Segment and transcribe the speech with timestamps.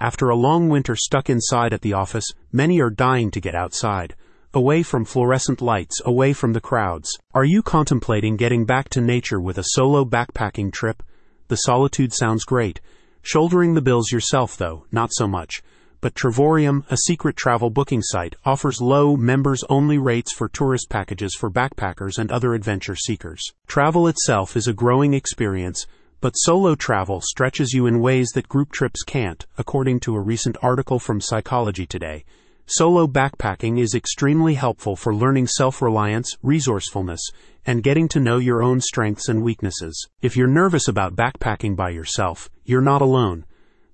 [0.00, 4.14] After a long winter stuck inside at the office, many are dying to get outside.
[4.54, 7.10] Away from fluorescent lights, away from the crowds.
[7.34, 11.02] Are you contemplating getting back to nature with a solo backpacking trip?
[11.48, 12.80] The solitude sounds great.
[13.22, 15.62] Shouldering the bills yourself, though, not so much.
[16.00, 21.34] But Travorium, a secret travel booking site, offers low, members only rates for tourist packages
[21.34, 23.42] for backpackers and other adventure seekers.
[23.66, 25.88] Travel itself is a growing experience,
[26.20, 30.56] but solo travel stretches you in ways that group trips can't, according to a recent
[30.62, 32.24] article from Psychology Today.
[32.66, 37.30] Solo backpacking is extremely helpful for learning self reliance, resourcefulness,
[37.64, 40.08] and getting to know your own strengths and weaknesses.
[40.20, 43.44] If you're nervous about backpacking by yourself, you're not alone.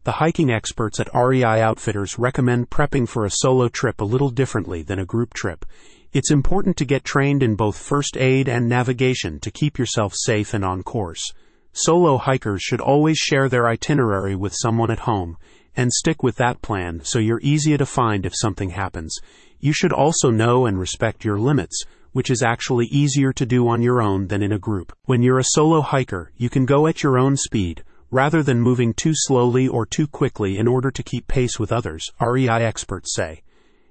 [0.05, 4.83] The hiking experts at REI Outfitters recommend prepping for a solo trip a little differently
[4.83, 5.65] than a group trip.
[6.13, 10.55] It's important to get trained in both first aid and navigation to keep yourself safe
[10.55, 11.33] and on course.
[11.77, 15.37] Solo hikers should always share their itinerary with someone at home
[15.77, 19.19] and stick with that plan so you're easier to find if something happens.
[19.59, 23.83] You should also know and respect your limits, which is actually easier to do on
[23.83, 24.97] your own than in a group.
[25.07, 28.95] When you're a solo hiker, you can go at your own speed, rather than moving
[28.95, 33.43] too slowly or too quickly in order to keep pace with others, REI experts say.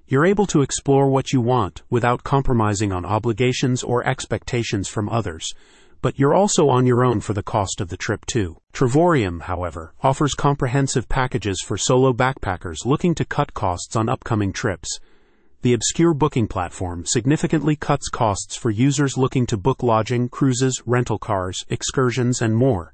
[0.07, 5.53] You're able to explore what you want without compromising on obligations or expectations from others
[6.03, 8.57] but you're also on your own for the cost of the trip too.
[8.73, 14.99] Travorium, however, offers comprehensive packages for solo backpackers looking to cut costs on upcoming trips.
[15.61, 21.17] The obscure booking platform significantly cuts costs for users looking to book lodging, cruises, rental
[21.17, 22.91] cars, excursions, and more.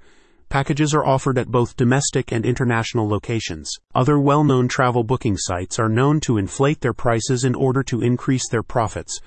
[0.50, 3.72] Packages are offered at both domestic and international locations.
[3.96, 8.04] Other well known travel booking sites are known to inflate their prices in order to
[8.04, 9.20] increase their profits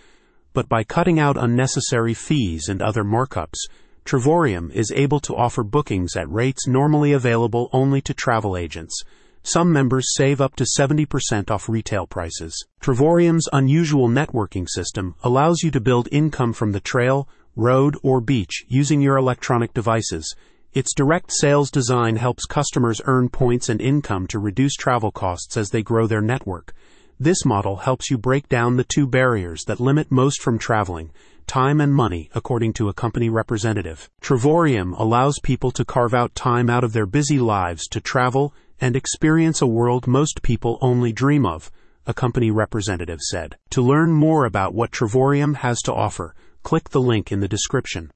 [0.53, 3.59] but by cutting out unnecessary fees and other markups,
[4.05, 9.03] Travorium is able to offer bookings at rates normally available only to travel agents.
[9.45, 12.67] Some members save up to 70% off retail prices.
[12.81, 18.65] Travorium's unusual networking system allows you to build income from the trail, road, or beach
[18.69, 20.35] using your electronic devices.
[20.75, 25.71] Its direct sales design helps customers earn points and income to reduce travel costs as
[25.71, 26.73] they grow their network.
[27.21, 31.11] This model helps you break down the two barriers that limit most from traveling
[31.47, 34.09] time and money, according to a company representative.
[34.21, 38.97] Travorium allows people to carve out time out of their busy lives to travel and
[38.97, 41.71] experience a world most people only dream of,
[42.07, 43.57] a company representative said.
[43.71, 48.09] To learn more about what Travorium has to offer, click the link in the description.